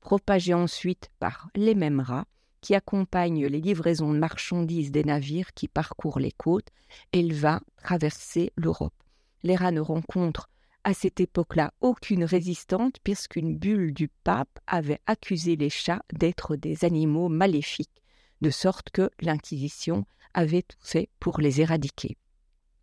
[0.00, 2.26] propagée ensuite par les mêmes rats
[2.60, 6.68] qui accompagnent les livraisons de marchandises des navires qui parcourent les côtes,
[7.12, 8.94] elle va traverser l'Europe.
[9.42, 10.48] Les rats ne rencontrent
[10.82, 16.84] à cette époque-là aucune résistante puisqu'une bulle du pape avait accusé les chats d'être des
[16.84, 18.02] animaux maléfiques,
[18.40, 20.04] de sorte que l'Inquisition
[20.34, 22.16] avait tout fait pour les éradiquer.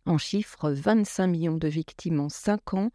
[0.06, 2.90] En chiffre, 25 millions de victimes en 5 ans,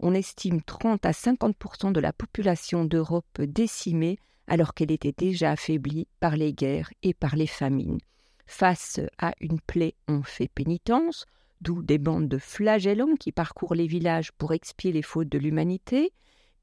[0.00, 6.06] on estime 30 à 50% de la population d'Europe décimée alors qu'elle était déjà affaiblie
[6.20, 7.98] par les guerres et par les famines.
[8.46, 11.26] Face à une plaie, on fait pénitence,
[11.60, 16.12] d'où des bandes de flagellants qui parcourent les villages pour expier les fautes de l'humanité,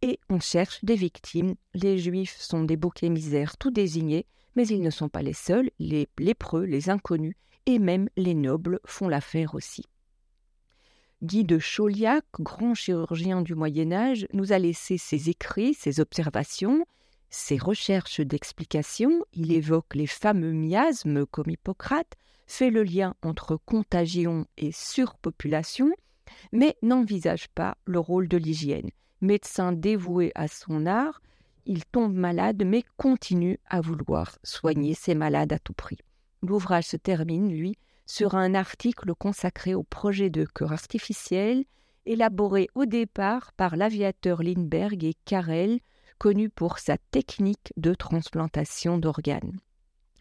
[0.02, 1.56] et on cherche des victimes.
[1.74, 5.70] Les juifs sont des bouquets misères tout désignés, mais ils ne sont pas les seuls,
[5.80, 9.86] les lépreux, les inconnus, et même les nobles font l'affaire aussi.
[11.24, 16.86] Guy de Chauliac, grand chirurgien du Moyen Âge, nous a laissé ses écrits, ses observations,
[17.30, 19.24] ses recherches d'explication.
[19.32, 25.94] Il évoque les fameux miasmes comme Hippocrate, fait le lien entre contagion et surpopulation,
[26.52, 28.90] mais n'envisage pas le rôle de l'hygiène.
[29.22, 31.22] Médecin dévoué à son art,
[31.66, 36.00] il tombe malade mais continue à vouloir soigner ses malades à tout prix.
[36.42, 41.66] L'ouvrage se termine, lui, sur un article consacré au projet de cœur artificiel
[42.06, 45.80] élaboré au départ par l'aviateur Lindbergh et Carrel,
[46.18, 49.60] connu pour sa technique de transplantation d'organes.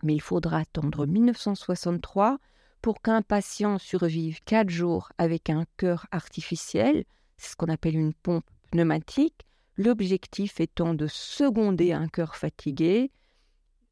[0.02, 2.38] Mais il faudra attendre 1963
[2.80, 7.04] pour qu'un patient survive quatre jours avec un cœur artificiel,
[7.36, 13.10] c'est ce qu'on appelle une pompe pneumatique, l'objectif étant de seconder un cœur fatigué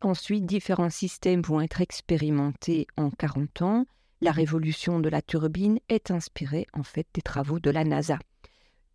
[0.03, 3.85] Ensuite, différents systèmes vont être expérimentés en 40 ans.
[4.23, 8.19] La révolution de la turbine est inspirée en fait des travaux de la NASA.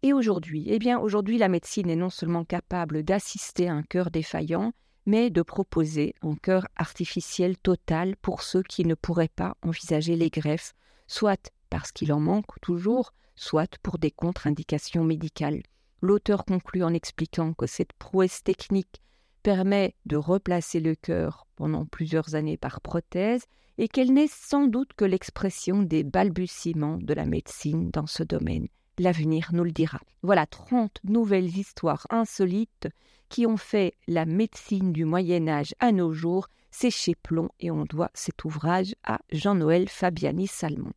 [0.01, 4.71] Et aujourd'hui, eh bien aujourd'hui la médecine est non seulement capable d'assister un cœur défaillant,
[5.06, 10.30] mais de proposer un cœur artificiel total pour ceux qui ne pourraient pas envisager les
[10.30, 10.74] greffes,
[11.07, 15.62] soit parce qu'il en manque toujours, soit pour des contre-indications médicales.
[16.01, 19.01] L'auteur conclut en expliquant que cette prouesse technique
[19.45, 23.45] permet de replacer le cœur pendant plusieurs années par prothèse
[23.77, 28.68] et qu'elle n'est sans doute que l'expression des balbutiements de la médecine dans ce domaine.
[28.97, 30.00] L'avenir nous le dira.
[30.24, 32.88] Voilà 30 nouvelles histoires insolites
[33.30, 36.47] qui ont fait la médecine du Moyen Âge à nos jours.
[36.71, 40.94] C'est chez Plomb et on doit cet ouvrage à Jean-Noël Fabiani Salmon.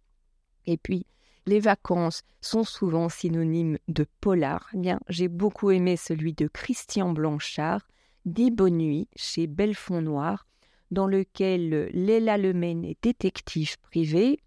[0.65, 1.05] Et puis,
[1.45, 4.71] les vacances sont souvent synonymes de polar.
[4.73, 7.83] Eh bien, j'ai beaucoup aimé celui de Christian Blanchard
[8.29, 10.47] Dix bonnes chez Belfond Noir,
[10.91, 14.39] dans lequel Léla Lemaine est détective privée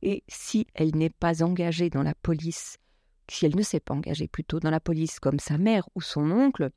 [0.00, 2.78] et si elle n'est pas engagée dans la police,
[3.28, 6.30] si elle ne s'est pas engagée plutôt dans la police comme sa mère ou son
[6.30, 6.70] oncle,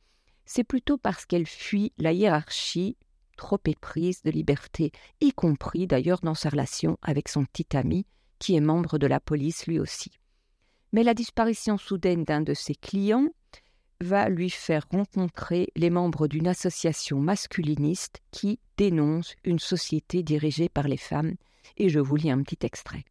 [0.43, 2.97] c'est plutôt parce qu'elle fuit la hiérarchie
[3.37, 4.91] trop éprise de liberté,
[5.21, 8.05] y compris d'ailleurs dans sa relation avec son petit ami,
[8.37, 10.11] qui est membre de la police lui aussi.
[10.91, 13.29] Mais la disparition soudaine d'un de ses clients
[14.01, 20.87] va lui faire rencontrer les membres d'une association masculiniste qui dénonce une société dirigée par
[20.87, 21.35] les femmes,
[21.77, 23.03] et je vous lis un petit extrait.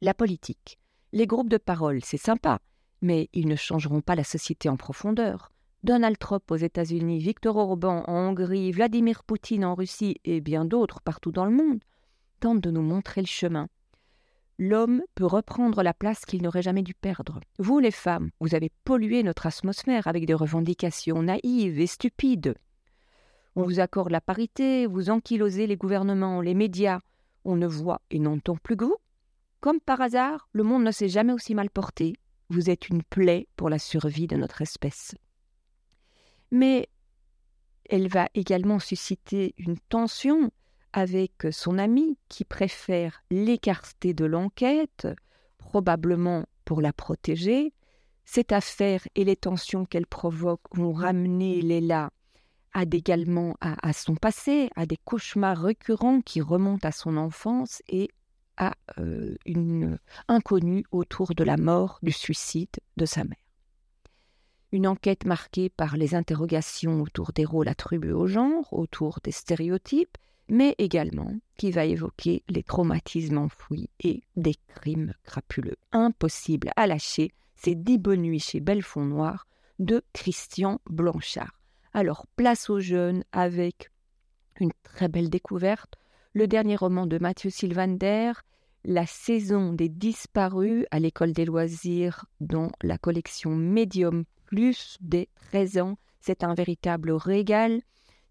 [0.00, 0.78] La politique.
[1.12, 2.58] Les groupes de parole, c'est sympa,
[3.00, 5.52] mais ils ne changeront pas la société en profondeur.
[5.84, 11.00] Donald Trump aux États-Unis, Viktor Orban en Hongrie, Vladimir Poutine en Russie et bien d'autres
[11.00, 11.80] partout dans le monde
[12.40, 13.68] tentent de nous montrer le chemin.
[14.58, 17.40] L'homme peut reprendre la place qu'il n'aurait jamais dû perdre.
[17.58, 22.54] Vous, les femmes, vous avez pollué notre atmosphère avec des revendications naïves et stupides.
[23.56, 27.00] On vous accorde la parité, vous ankylosez les gouvernements, les médias.
[27.44, 28.96] On ne voit et n'entend plus que vous.
[29.60, 32.14] Comme par hasard, le monde ne s'est jamais aussi mal porté.
[32.48, 35.14] Vous êtes une plaie pour la survie de notre espèce
[36.52, 36.88] mais
[37.88, 40.52] elle va également susciter une tension
[40.92, 45.08] avec son ami qui préfère l'écarter de l'enquête,
[45.58, 47.72] probablement pour la protéger.
[48.24, 52.10] Cette affaire et les tensions qu'elle provoque vont ramener Léla
[52.74, 58.08] à également à, son passé, à des cauchemars récurrents qui remontent à son enfance et
[58.56, 59.98] à euh, une
[60.28, 63.36] inconnue autour de la mort, du suicide de sa mère
[64.72, 70.16] une enquête marquée par les interrogations autour des rôles attribués au genre, autour des stéréotypes,
[70.48, 75.76] mais également qui va évoquer les traumatismes enfouis et des crimes crapuleux.
[75.92, 79.46] Impossible à lâcher, c'est Dix bonnes nuits chez Belfond Noir
[79.78, 81.60] de Christian Blanchard.
[81.94, 83.90] Alors place aux jeunes avec
[84.60, 85.94] une très belle découverte,
[86.34, 88.32] le dernier roman de Mathieu Sylvander,
[88.84, 95.78] La saison des disparus à l'école des loisirs dans la collection Medium plus des 13
[95.78, 95.98] ans.
[96.20, 97.80] C'est un véritable régal.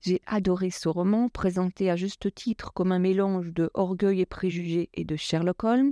[0.02, 4.90] J'ai adoré ce roman, présenté à juste titre comme un mélange de Orgueil et préjugés
[4.96, 5.92] et de Sherlock Holmes.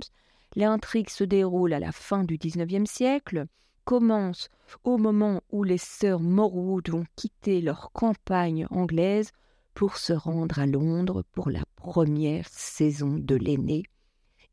[0.56, 3.46] L'intrigue se déroule à la fin du XIXe siècle,
[3.84, 4.48] commence
[4.82, 9.30] au moment où les sœurs Morwood vont quitter leur campagne anglaise
[9.74, 13.84] pour se rendre à Londres pour la première saison de l'aînée,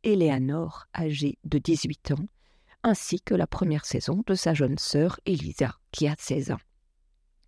[0.04, 2.28] Eleanor, âgée de 18 ans,
[2.84, 6.60] ainsi que la première saison de sa jeune sœur Elisa, qui a 16 ans.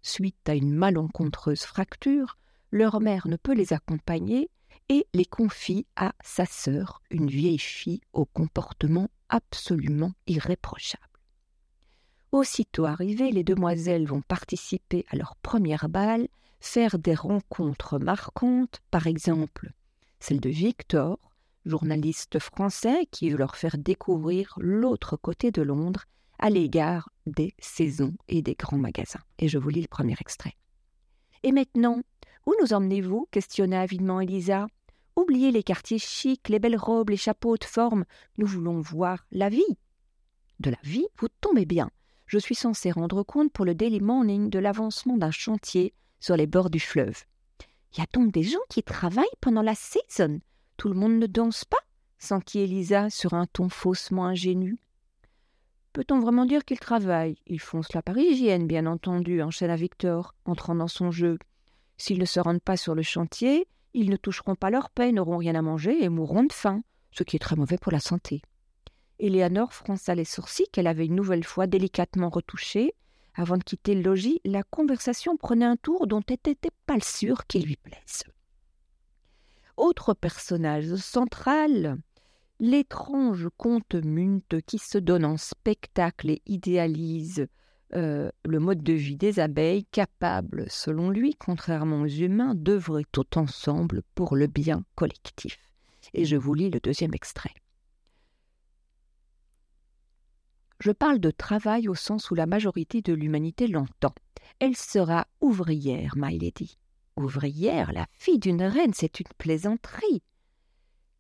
[0.02, 2.38] Suite à une malencontreuse fracture,
[2.72, 4.50] leur mère ne peut les accompagner
[4.90, 11.04] et les confie à sa sœur, une vieille fille au comportement absolument irréprochable.
[12.32, 16.28] Aussitôt arrivées, les demoiselles vont participer à leur première bal,
[16.60, 19.72] faire des rencontres marquantes, par exemple
[20.20, 21.18] celle de Victor,
[21.66, 26.06] journaliste français qui veut leur faire découvrir l'autre côté de Londres
[26.40, 29.22] à l'égard des saisons et des grands magasins.
[29.38, 30.56] Et je vous lis le premier extrait.
[31.44, 32.02] Et maintenant,
[32.46, 33.28] où nous emmenez-vous?
[33.32, 34.68] questionna avidement Elisa.
[35.16, 38.06] Oubliez les quartiers chics, les belles robes, les chapeaux de forme.
[38.38, 39.78] Nous voulons voir la vie.
[40.60, 41.92] De la vie, vous tombez bien.
[42.26, 46.48] Je suis censé rendre compte pour le Daily Morning de l'avancement d'un chantier sur les
[46.48, 47.24] bords du fleuve.
[47.98, 50.40] Y a donc des gens qui travaillent pendant la saison
[50.80, 51.84] tout le monde ne danse pas?
[52.20, 54.80] s'enquit Elisa sur un ton faussement ingénu.
[56.00, 57.36] Peut-on vraiment dire qu'ils travaillent?
[57.46, 61.38] Ils font cela par hygiène, bien entendu, enchaîna Victor, entrant dans son jeu.
[61.98, 65.36] S'ils ne se rendent pas sur le chantier, ils ne toucheront pas leur paix, n'auront
[65.36, 68.42] rien à manger et mourront de faim, ce qui est très mauvais pour la santé.
[69.20, 72.94] Éléanore fronça les sourcils qu'elle avait une nouvelle fois délicatement retouchés.
[73.36, 77.46] Avant de quitter le logis, la conversation prenait un tour dont elle n'était pas sûre
[77.46, 78.24] qu'il lui plaise
[79.80, 81.98] autre personnage central,
[82.60, 87.48] l'étrange comte Munt qui se donne en spectacle et idéalise
[87.96, 93.38] euh, le mode de vie des abeilles, capable, selon lui, contrairement aux humains, d'œuvrer tout
[93.38, 95.58] ensemble pour le bien collectif.
[96.14, 97.54] Et je vous lis le deuxième extrait.
[100.80, 104.14] Je parle de travail au sens où la majorité de l'humanité l'entend.
[104.60, 106.78] Elle sera ouvrière, my lady
[107.20, 110.24] ouvrière, la fille d'une reine, c'est une plaisanterie.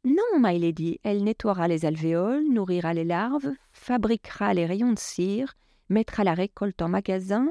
[0.05, 5.55] Non, my lady, elle nettoiera les alvéoles, nourrira les larves, fabriquera les rayons de cire,
[5.89, 7.49] mettra la récolte en magasin,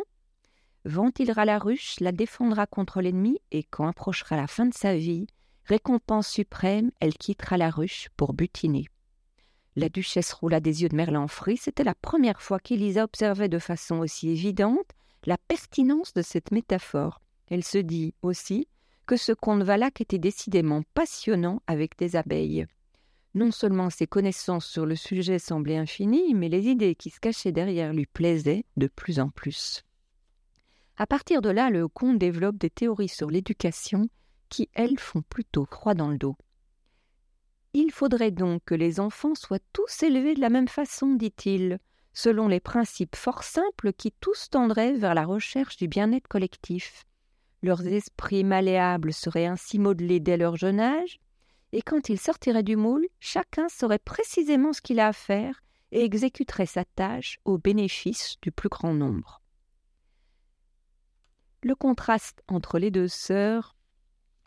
[0.86, 5.26] ventilera la ruche, la défendra contre l'ennemi, et quand approchera la fin de sa vie,
[5.66, 8.86] récompense suprême, elle quittera la ruche pour butiner.
[9.76, 11.26] La duchesse roula des yeux de Merlin
[11.56, 14.90] c'était la première fois qu'Élisa observait de façon aussi évidente
[15.24, 17.20] la pertinence de cette métaphore.
[17.48, 18.66] Elle se dit aussi
[19.08, 22.66] que ce conte Valac était décidément passionnant avec des abeilles.
[23.34, 27.50] Non seulement ses connaissances sur le sujet semblaient infinies, mais les idées qui se cachaient
[27.50, 29.82] derrière lui plaisaient de plus en plus.
[30.98, 34.10] À partir de là, le conte développe des théories sur l'éducation
[34.50, 36.36] qui, elles, font plutôt froid dans le dos.
[37.72, 41.78] Il faudrait donc que les enfants soient tous élevés de la même façon, dit-il,
[42.12, 47.06] selon les principes fort simples qui tous tendraient vers la recherche du bien-être collectif.
[47.62, 51.18] Leurs esprits malléables seraient ainsi modelés dès leur jeune âge,
[51.72, 55.62] et quand ils sortiraient du moule, chacun saurait précisément ce qu'il a à faire
[55.92, 59.42] et exécuterait sa tâche au bénéfice du plus grand nombre.
[61.62, 63.76] Le contraste entre les deux sœurs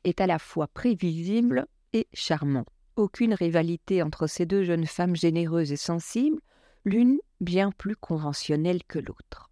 [0.03, 2.65] est à la fois prévisible et charmant.
[2.95, 6.39] Aucune rivalité entre ces deux jeunes femmes généreuses et sensibles,
[6.85, 9.50] l'une bien plus conventionnelle que l'autre.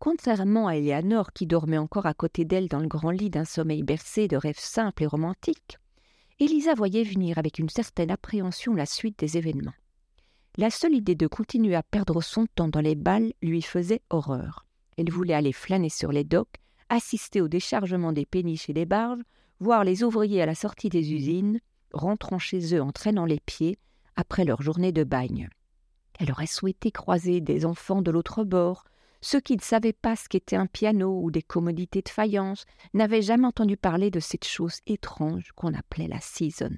[0.00, 3.82] Contrairement à Eleanor qui dormait encore à côté d'elle dans le grand lit d'un sommeil
[3.82, 5.76] bercé de rêves simples et romantiques,
[6.38, 9.74] Elisa voyait venir avec une certaine appréhension la suite des événements.
[10.56, 14.64] La seule idée de continuer à perdre son temps dans les balles lui faisait horreur.
[14.96, 16.56] Elle voulait aller flâner sur les docks,
[16.88, 19.20] assister au déchargement des péniches et des barges,
[19.58, 21.60] voir les ouvriers à la sortie des usines,
[21.92, 23.76] rentrant chez eux en traînant les pieds
[24.16, 25.50] après leur journée de bagne.
[26.18, 28.84] Elle aurait souhaité croiser des enfants de l'autre bord,
[29.20, 33.22] ceux qui ne savaient pas ce qu'était un piano ou des commodités de faïence n'avaient
[33.22, 36.74] jamais entendu parler de cette chose étrange qu'on appelait la season.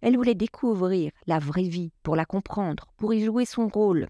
[0.00, 4.08] Elle voulait découvrir la vraie vie pour la comprendre, pour y jouer son rôle.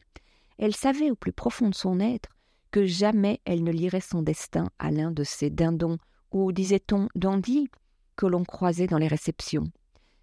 [0.59, 2.29] Elle savait au plus profond de son être
[2.71, 5.99] que jamais elle ne lirait son destin à l'un de ces dindons
[6.31, 7.69] ou, disait-on, dandys
[8.15, 9.65] que l'on croisait dans les réceptions.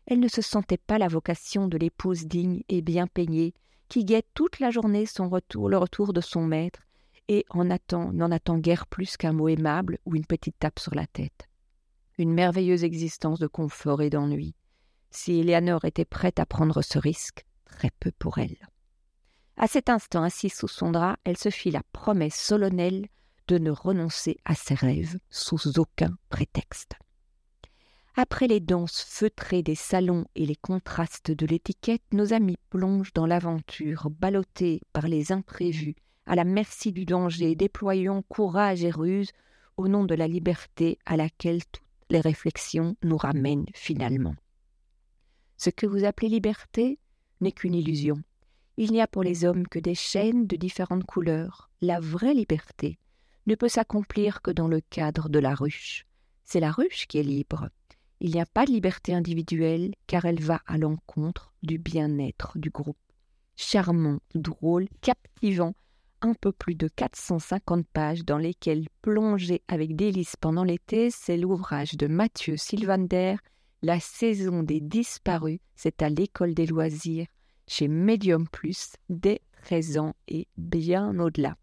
[0.05, 3.53] Elle ne se sentait pas la vocation de l'épouse digne et bien peignée
[3.89, 6.79] qui guette toute la journée son retour, le retour de son maître
[7.27, 10.95] et en attend, n'en attend guère plus qu'un mot aimable ou une petite tape sur
[10.95, 11.47] la tête.
[12.17, 14.55] Une merveilleuse existence de confort et d'ennui.
[15.11, 18.57] Si Eleanor était prête à prendre ce risque, très peu pour elle.
[19.55, 23.07] À cet instant, assise sous son drap, elle se fit la promesse solennelle
[23.47, 26.95] de ne renoncer à ses rêves sous aucun prétexte.
[28.15, 33.27] Après les danses feutrées des salons et les contrastes de l'étiquette, nos amis plongent dans
[33.27, 35.95] l'aventure, ballottés par les imprévus,
[36.27, 39.31] à la merci du danger, déployons courage et ruse
[39.77, 44.35] au nom de la liberté à laquelle toutes les réflexions nous ramènent finalement.
[45.55, 46.99] Ce que vous appelez liberté
[47.41, 48.21] n'est qu'une illusion.
[48.75, 51.71] Il n'y a pour les hommes que des chaînes de différentes couleurs.
[51.81, 52.99] La vraie liberté
[53.47, 56.05] ne peut s'accomplir que dans le cadre de la ruche.
[56.43, 57.69] C'est la ruche qui est libre.
[58.19, 62.69] Il n'y a pas de liberté individuelle car elle va à l'encontre du bien-être du
[62.69, 62.97] groupe.
[63.55, 65.73] Charmant, drôle, captivant,
[66.21, 71.95] un peu plus de 450 pages dans lesquelles plonger avec délice pendant l'été, c'est l'ouvrage
[71.95, 73.35] de Mathieu Sylvander,
[73.81, 77.27] La saison des disparus, c'est à l'école des loisirs,
[77.67, 81.57] chez Medium Plus, dès 13 ans et bien au-delà.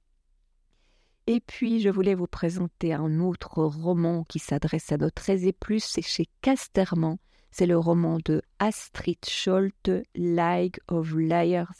[1.26, 5.82] Et puis, je voulais vous présenter un autre roman qui s'adresse à notre aisé plus,
[5.82, 7.16] c'est chez Casterman,
[7.50, 11.73] c'est le roman de Astrid Scholte, League of Liars,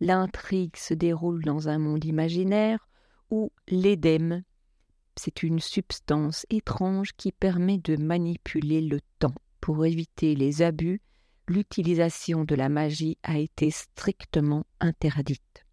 [0.00, 2.88] L'intrigue se déroule dans un monde imaginaire
[3.30, 4.42] où l'édème,
[5.16, 9.34] c'est une substance étrange qui permet de manipuler le temps.
[9.60, 11.00] Pour éviter les abus,
[11.48, 15.64] l'utilisation de la magie a été strictement interdite.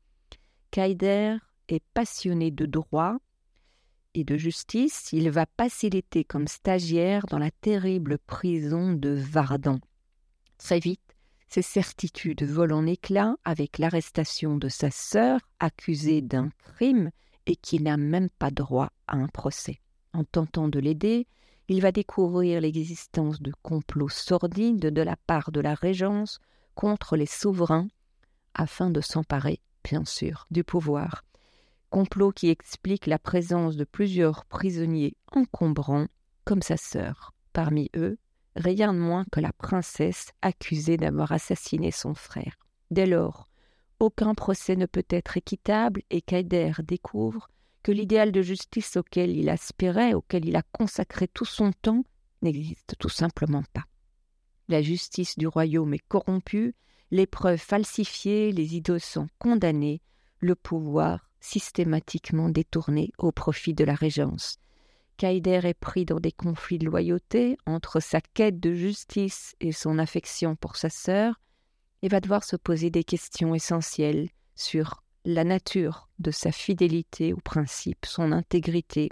[0.70, 1.38] Kaider
[1.68, 3.18] est passionné de droit
[4.14, 5.10] et de justice.
[5.12, 9.80] Il va passer l'été comme stagiaire dans la terrible prison de Vardan.
[10.58, 11.11] Très vite,
[11.54, 17.12] ses certitudes volent en éclats avec l'arrestation de sa sœur, accusée d'un crime
[17.46, 19.82] et qui n'a même pas droit à un procès.
[20.14, 21.28] En tentant de l'aider,
[21.68, 26.40] il va découvrir l'existence de complots sordides de la part de la Régence
[26.74, 27.90] contre les souverains
[28.54, 31.26] afin de s'emparer, bien sûr, du pouvoir.
[31.90, 36.08] Complot qui explique la présence de plusieurs prisonniers encombrants,
[36.46, 37.34] comme sa sœur.
[37.52, 38.18] Parmi eux,
[38.56, 42.58] rien de moins que la princesse accusée d'avoir assassiné son frère.
[42.90, 43.48] Dès lors,
[44.00, 47.48] aucun procès ne peut être équitable et Kaider découvre
[47.84, 52.04] que l'idéal de justice auquel il aspirait, auquel il a consacré tout son temps,
[52.42, 53.86] n'existe tout simplement pas.
[54.68, 56.76] La justice du royaume est corrompue,
[57.12, 60.02] les preuves falsifiées, les innocents condamnés,
[60.40, 64.58] le pouvoir systématiquement détourné au profit de la régence.
[65.22, 70.00] Kaider est pris dans des conflits de loyauté entre sa quête de justice et son
[70.00, 71.40] affection pour sa sœur,
[72.02, 77.40] et va devoir se poser des questions essentielles sur la nature de sa fidélité aux
[77.40, 79.10] principes, son intégrité,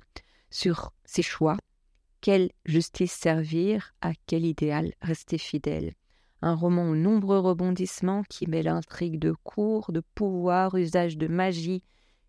[0.49, 1.57] sur ses choix,
[2.21, 5.93] quelle justice servir, à quel idéal rester fidèle.
[6.41, 11.83] Un roman aux nombreux rebondissements qui mêle intrigue de cours, de pouvoir, usage de magie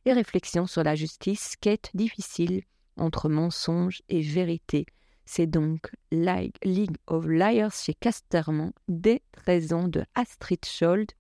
[0.05, 2.61] et réflexion sur la justice, quête difficile
[3.01, 4.87] entre mensonge et vérité.
[5.25, 11.11] C'est donc League of Liars chez Casterman, des 13 ans de Astrid Schold,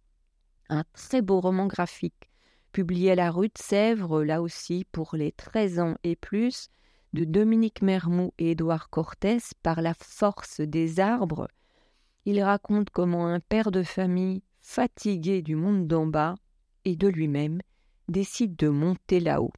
[0.68, 2.30] un très beau roman graphique
[2.72, 6.68] publié à la rue de Sèvres, là aussi pour les 13 ans et plus,
[7.12, 11.48] de Dominique Mermoux et Édouard Cortés par la force des arbres.
[12.24, 16.36] Il raconte comment un père de famille, fatigué du monde d'en bas
[16.84, 17.60] et de lui-même,
[18.08, 19.52] décide de monter là-haut.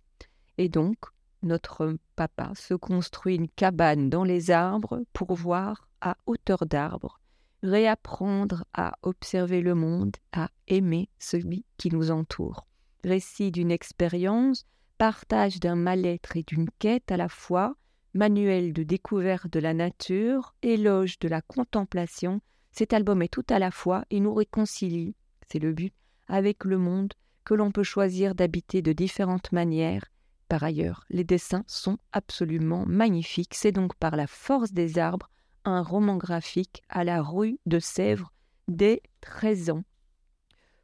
[0.59, 0.97] Et donc,
[1.43, 7.21] notre papa se construit une cabane dans les arbres pour voir à hauteur d'arbre,
[7.63, 12.67] réapprendre à observer le monde, à aimer celui qui nous entoure.
[13.05, 14.65] Récit d'une expérience,
[14.99, 17.75] partage d'un mal-être et d'une quête à la fois,
[18.15, 22.41] manuel de découverte de la nature, éloge de la contemplation,
[22.73, 25.15] cet album est tout à la fois et nous réconcilie,
[25.49, 25.95] c'est le but,
[26.29, 27.13] avec le monde
[27.45, 30.12] que l'on peut choisir d'habiter de différentes manières
[30.52, 33.54] par ailleurs, les dessins sont absolument magnifiques.
[33.54, 35.30] C'est donc par la force des arbres
[35.64, 38.35] un roman graphique à la rue de Sèvres
[38.68, 39.82] dès 13 ans.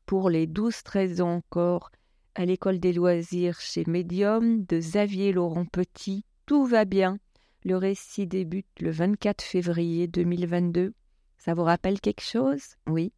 [0.06, 1.90] Pour les 12-13 ans encore,
[2.34, 7.18] à l'école des loisirs chez Medium de Xavier Laurent Petit, tout va bien.
[7.62, 10.94] Le récit débute le 24 février 2022.
[11.36, 12.76] Ça vous rappelle quelque chose?
[12.86, 13.12] Oui.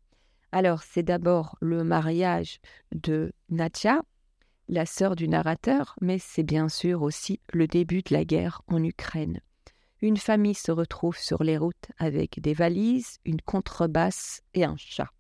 [0.51, 2.59] Alors, c'est d'abord le mariage
[2.91, 4.03] de Natcha,
[4.71, 8.83] la sœur du narrateur, mais c'est bien sûr aussi le début de la guerre en
[8.85, 9.41] Ukraine.
[10.01, 15.11] Une famille se retrouve sur les routes avec des valises, une contrebasse et un chat.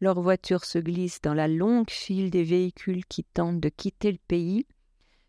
[0.00, 4.18] Leur voiture se glisse dans la longue file des véhicules qui tentent de quitter le
[4.26, 4.66] pays.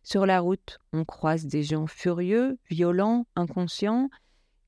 [0.03, 4.09] Sur la route, on croise des gens furieux, violents, inconscients,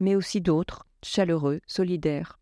[0.01, 2.39] mais aussi d'autres, chaleureux, solidaires.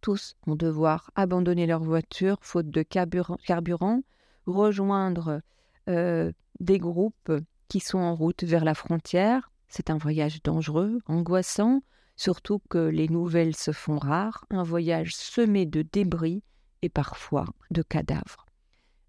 [0.00, 4.02] Tous vont devoir abandonner leur voiture faute de carburant,
[4.46, 5.42] rejoindre
[5.88, 7.32] euh, des groupes
[7.68, 9.50] qui sont en route vers la frontière.
[9.68, 11.82] C'est un voyage dangereux, angoissant,
[12.16, 16.42] surtout que les nouvelles se font rares, un voyage semé de débris
[16.82, 18.46] et parfois de cadavres.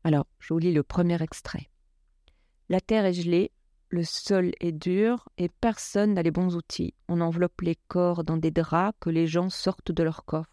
[0.04, 1.70] Alors, je vous lis le premier extrait.
[2.70, 3.52] La terre est gelée,
[3.90, 6.94] le sol est dur et personne n'a les bons outils.
[7.10, 10.48] On enveloppe les corps dans des draps que les gens sortent de leurs coffres.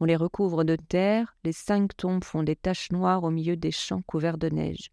[0.00, 3.70] On les recouvre de terre, les cinq tombes font des taches noires au milieu des
[3.70, 4.90] champs couverts de neige.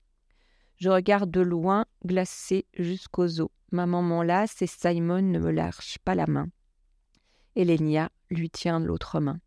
[0.77, 3.49] Je regarde de loin, glacé jusqu'aux os.
[3.71, 6.47] Ma maman lasse et Simon ne me lâche pas la main.
[7.55, 9.39] Elenia lui tient l'autre main.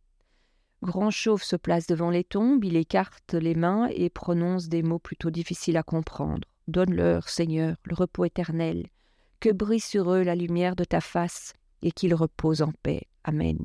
[0.82, 4.98] Grand Chauve se place devant les tombes, il écarte les mains et prononce des mots
[4.98, 6.46] plutôt difficiles à comprendre.
[6.68, 8.86] Donne-leur, Seigneur, le repos éternel,
[9.40, 13.02] que brille sur eux la lumière de ta face, et qu'ils reposent en paix.
[13.24, 13.58] Amen.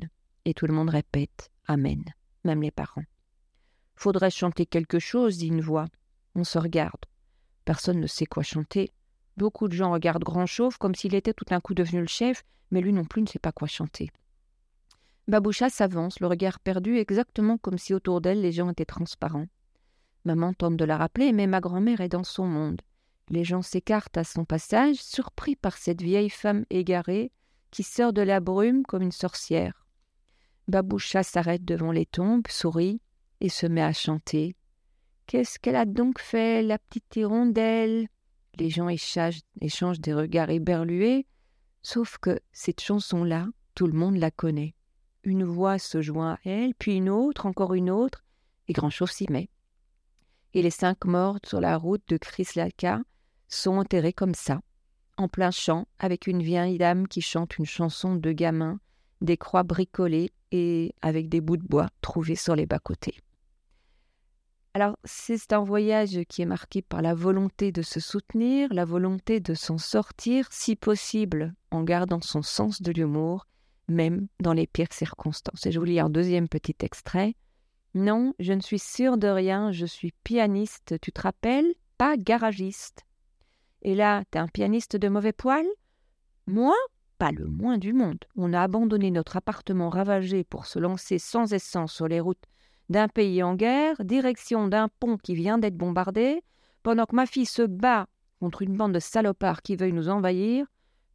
[0.44, 2.04] Et tout le monde répète Amen,
[2.44, 3.04] même les parents.
[3.96, 5.86] Faudrait chanter quelque chose, dit une voix.
[6.34, 7.04] On se regarde.
[7.64, 8.92] Personne ne sait quoi chanter.
[9.36, 12.44] Beaucoup de gens regardent Grand Chauve comme s'il était tout d'un coup devenu le chef,
[12.70, 14.10] mais lui non plus ne sait pas quoi chanter.
[15.26, 19.46] Baboucha s'avance, le regard perdu, exactement comme si autour d'elle les gens étaient transparents.
[20.24, 22.82] Maman tente de la rappeler, mais ma grand-mère est dans son monde.
[23.30, 27.32] Les gens s'écartent à son passage, surpris par cette vieille femme égarée
[27.70, 29.86] qui sort de la brume comme une sorcière.
[30.68, 33.00] Baboucha s'arrête devant les tombes, sourit
[33.40, 34.56] et se met à chanter.
[35.26, 38.08] Qu'est-ce qu'elle a donc fait, la petite hirondelle?
[38.58, 41.26] Les gens échangent, des regards éberlués,
[41.82, 44.74] sauf que cette chanson-là, tout le monde la connaît.
[45.24, 48.22] Une voix se joint à elle, puis une autre, encore une autre,
[48.68, 49.48] et grand-chose s'y met.
[50.52, 53.00] Et les cinq morts sur la route de Krislaka
[53.48, 54.60] sont enterrés comme ça,
[55.16, 58.78] en plein champ, avec une vieille dame qui chante une chanson de gamin,
[59.20, 63.16] des croix bricolées et avec des bouts de bois trouvés sur les bas-côtés.
[64.76, 69.38] Alors, c'est un voyage qui est marqué par la volonté de se soutenir, la volonté
[69.38, 73.46] de s'en sortir, si possible, en gardant son sens de l'humour,
[73.86, 75.64] même dans les pires circonstances.
[75.64, 77.36] Et je vous lis un deuxième petit extrait.
[77.94, 81.72] Non, je ne suis sûre de rien, je suis pianiste, tu te rappelles?
[81.96, 83.04] Pas garagiste.
[83.82, 85.66] Et là, t'es un pianiste de mauvais poil?
[86.48, 86.74] Moi?
[87.18, 88.24] Pas le moins du monde.
[88.36, 92.42] On a abandonné notre appartement ravagé pour se lancer sans essence sur les routes
[92.88, 96.42] d'un pays en guerre, direction d'un pont qui vient d'être bombardé,
[96.82, 98.06] pendant que ma fille se bat
[98.40, 100.66] contre une bande de salopards qui veuillent nous envahir.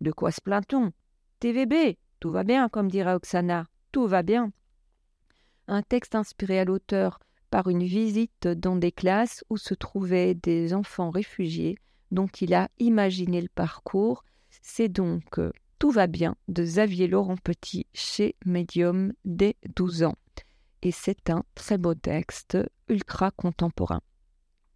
[0.01, 0.91] De quoi se plaint-on?
[1.39, 4.51] TVB, tout va bien, comme dirait Oksana, tout va bien.
[5.67, 7.19] Un texte inspiré à l'auteur
[7.51, 11.77] par une visite dans des classes où se trouvaient des enfants réfugiés
[12.11, 14.23] dont il a imaginé le parcours.
[14.61, 20.15] C'est donc euh, Tout va bien de Xavier Laurent Petit chez Medium dès 12 ans
[20.81, 24.01] et c'est un très beau texte ultra contemporain.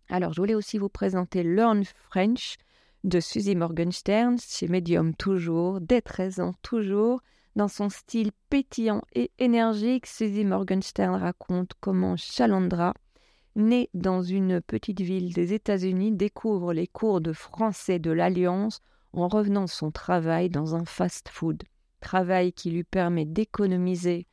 [0.10, 2.58] Alors, je voulais aussi vous présenter Learn French,
[3.04, 7.22] de Suzy Morgenstern, chez Medium toujours, dès 13 ans toujours.
[7.56, 12.94] Dans son style pétillant et énergique, Suzy Morgenstern raconte comment Chalandra,
[13.56, 19.28] née dans une petite ville des États-Unis, découvre les cours de français de l'Alliance en
[19.28, 21.64] revenant son travail dans un fast-food.
[22.00, 24.28] Travail qui lui permet d'économiser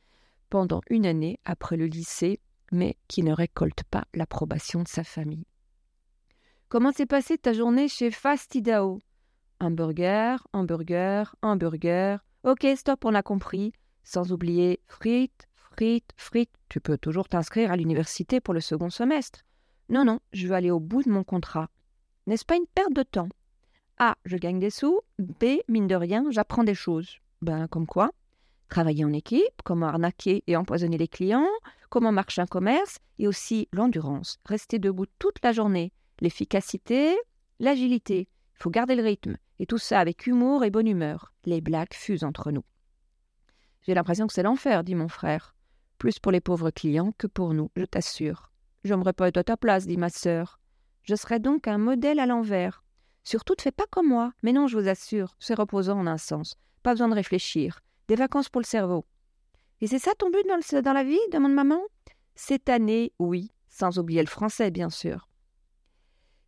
[0.51, 2.39] pendant une année après le lycée,
[2.71, 5.47] mais qui ne récolte pas l'approbation de sa famille.
[6.69, 8.99] Comment s'est passée ta journée chez Fastidao
[9.61, 12.19] Hamburger, hamburger, hamburger.
[12.43, 13.71] Ok, stop, on a compris.
[14.03, 16.53] Sans oublier frites, frites, frites.
[16.67, 19.41] Tu peux toujours t'inscrire à l'université pour le second semestre.
[19.89, 21.69] Non, non, je veux aller au bout de mon contrat.
[22.27, 23.29] N'est-ce pas une perte de temps?
[23.99, 24.15] A.
[24.25, 24.99] Je gagne des sous.
[25.17, 25.59] B.
[25.69, 27.19] Mine de rien, j'apprends des choses.
[27.41, 28.11] Ben, comme quoi
[28.71, 31.49] Travailler en équipe, comment arnaquer et empoisonner les clients,
[31.89, 34.39] comment marche un commerce, et aussi l'endurance.
[34.45, 37.17] Rester debout toute la journée, l'efficacité,
[37.59, 38.29] l'agilité.
[38.55, 41.33] Il faut garder le rythme, et tout ça avec humour et bonne humeur.
[41.43, 42.63] Les blagues fusent entre nous.
[43.81, 45.53] J'ai l'impression que c'est l'enfer, dit mon frère.
[45.97, 48.53] Plus pour les pauvres clients que pour nous, je t'assure.
[48.85, 50.61] J'aimerais pas être à ta place, dit ma sœur.
[51.03, 52.85] Je serais donc un modèle à l'envers.
[53.25, 54.31] Surtout, ne fais pas comme moi.
[54.43, 56.55] Mais non, je vous assure, c'est reposant en un sens.
[56.83, 57.81] Pas besoin de réfléchir.
[58.11, 59.05] Des vacances pour le cerveau.
[59.79, 61.17] Et c'est ça ton but dans, la vie?
[61.31, 61.79] demande maman.
[62.35, 65.29] Cette année, oui, sans oublier le français, bien sûr.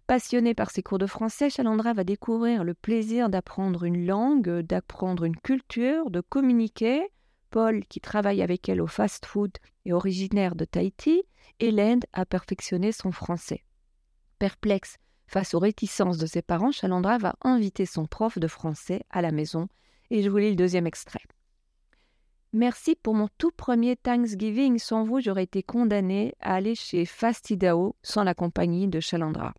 [0.06, 5.24] Passionné par ses cours de français, Chalandra va découvrir le plaisir d'apprendre une langue, d'apprendre
[5.24, 7.08] une culture, de communiquer.
[7.50, 9.54] Paul, qui travaille avec elle au fast-food,
[9.86, 11.24] est originaire de Tahiti
[11.62, 13.64] et l'aide à perfectionner son français.
[14.38, 14.98] Perplexe
[15.28, 19.32] face aux réticences de ses parents, Chalandra va inviter son prof de français à la
[19.32, 19.70] maison
[20.10, 21.22] et je vous lis le deuxième extrait.
[22.56, 24.78] Merci pour mon tout premier Thanksgiving.
[24.78, 29.56] Sans vous, j'aurais été condamnée à aller chez Fastidao sans la compagnie de Chalandra.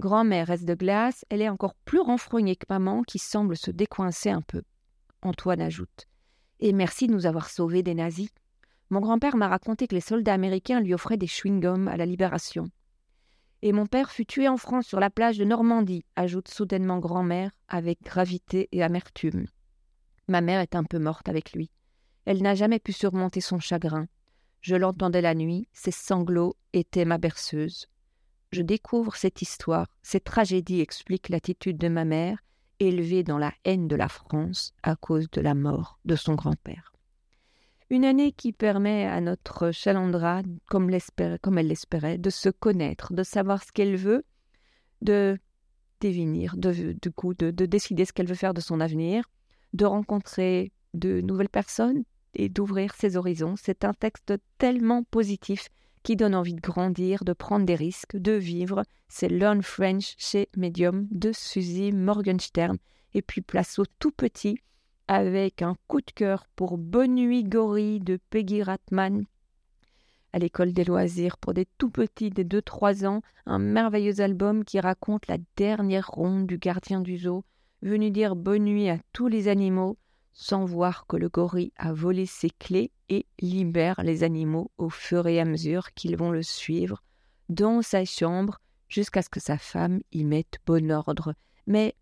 [0.00, 4.30] Grand-mère reste de glace, elle est encore plus renfrognée que maman qui semble se décoincer
[4.30, 4.62] un peu.
[5.22, 6.08] Antoine ajoute
[6.58, 8.30] Et merci de nous avoir sauvés des nazis.
[8.90, 12.64] Mon grand-père m'a raconté que les soldats américains lui offraient des chewing-gums à la Libération.
[13.62, 17.52] Et mon père fut tué en France sur la plage de Normandie, ajoute soudainement grand-mère
[17.68, 19.46] avec gravité et amertume.
[20.26, 21.70] Ma mère est un peu morte avec lui.
[22.24, 24.06] Elle n'a jamais pu surmonter son chagrin.
[24.60, 27.88] Je l'entendais la nuit, ses sanglots étaient ma berceuse
[28.52, 32.44] je découvre cette histoire, cette tragédie explique l'attitude de ma mère,
[32.78, 36.92] élevée dans la haine de la France à cause de la mort de son grand-père.
[37.90, 40.90] Une année qui permet à notre Chalandra, comme,
[41.40, 44.24] comme elle l'espérait, de se connaître, de savoir ce qu'elle veut,
[45.00, 45.38] de
[46.00, 49.24] définir, de, du coup, de décider ce qu'elle veut faire de son avenir,
[49.72, 53.54] de rencontrer de nouvelles personnes et d'ouvrir ses horizons.
[53.56, 55.68] C'est un texte tellement positif
[56.02, 58.82] qui donne envie de grandir, de prendre des risques, de vivre.
[59.08, 62.78] C'est Learn French chez Medium de Suzy Morgenstern.
[63.14, 64.58] Et puis place au tout petit
[65.08, 69.26] avec un coup de cœur pour Bonne Nuit Gorille de Peggy Ratman
[70.32, 74.80] à l'école des loisirs pour des tout petits des 2-3 ans, un merveilleux album qui
[74.80, 77.44] raconte la dernière ronde du gardien du zoo,
[77.82, 79.98] venu dire bonne nuit à tous les animaux,
[80.32, 85.26] sans voir que le gorille a volé ses clés et libère les animaux au fur
[85.26, 87.02] et à mesure qu'ils vont le suivre
[87.48, 91.34] dans sa chambre jusqu'à ce que sa femme y mette bon ordre.
[91.66, 91.94] Mais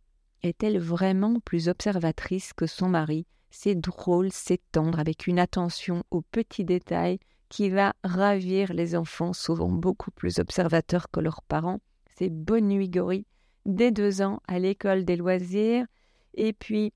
[0.42, 3.26] est-elle vraiment plus observatrice que son mari?
[3.50, 9.32] C'est drôle, c'est tendre, avec une attention aux petits détails qui va ravir les enfants,
[9.32, 11.80] souvent beaucoup plus observateurs que leurs parents.
[12.16, 13.26] C'est Bonne Nuit Gorille,
[13.66, 15.84] dès deux ans à l'école des loisirs.
[16.34, 16.92] Et puis,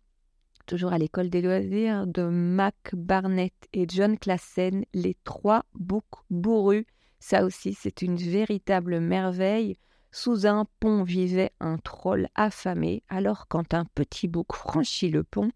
[0.64, 6.86] toujours à l'école des loisirs, de Mac Barnett et John Classen, les trois boucs bourrus.
[7.18, 9.76] Ça aussi, c'est une véritable merveille.
[10.10, 15.50] Sous un pont vivait un troll affamé, alors quand un petit bouc franchit le pont,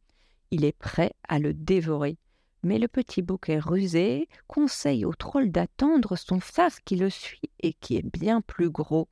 [0.51, 2.19] il est prêt à le dévorer.
[2.63, 7.51] Mais le petit bouc est rusé, conseille au troll d'attendre son frère qui le suit
[7.61, 9.09] et qui est bien plus gros.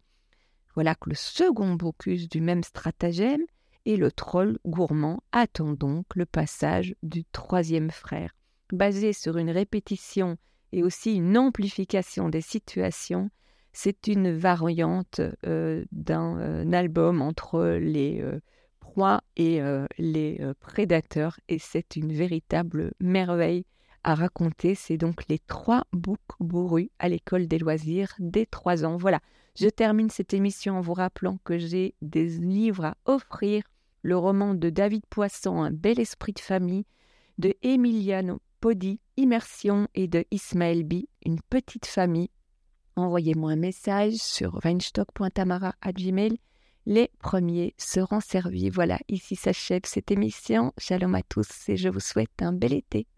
[0.75, 3.43] Voilà que le second bouc use du même stratagème
[3.87, 8.33] et le troll gourmand attend donc le passage du troisième frère.
[8.73, 10.37] Basé sur une répétition
[10.73, 13.31] et aussi une amplification des situations,
[13.73, 18.41] c'est une variante euh, d'un euh, album entre les euh,
[18.81, 19.61] proies et
[19.99, 23.67] les prédateurs et c'est une véritable merveille
[24.05, 24.75] à raconter.
[24.75, 28.97] C'est donc les trois boucs bourrus à l'école des loisirs des trois ans.
[28.97, 29.21] Voilà,
[29.55, 33.65] je termine cette émission en vous rappelant que j'ai des livres à offrir
[34.07, 36.87] le roman de David Poisson, Un bel esprit de famille,
[37.39, 42.31] de Emiliano Podi, Immersion, et de Ismaël B, Une petite famille.
[42.95, 46.39] Envoyez-moi un message sur weinstock.tamara.gmail
[46.89, 48.71] les premiers seront servis.
[48.71, 50.73] Voilà, ici s'achève cette émission.
[50.79, 53.09] Shalom à tous et je vous souhaite un bel été.